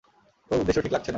[0.51, 1.09] তোর উদ্দেশ্য ঠিক লাগছে না।